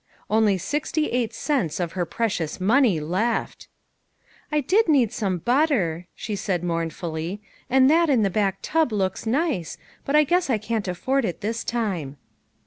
[0.31, 3.67] Only sixty eight cents of her precious money left!"
[4.51, 7.39] I did need some butter," she said mourn fully,"
[7.69, 11.63] and that in the tub looks nice, but I guess I can't afford it this
[11.63, 12.17] time."